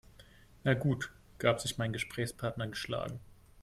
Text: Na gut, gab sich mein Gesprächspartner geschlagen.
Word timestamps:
Na 0.63 0.73
gut, 0.73 1.11
gab 1.37 1.61
sich 1.61 1.77
mein 1.77 1.93
Gesprächspartner 1.93 2.65
geschlagen. 2.67 3.19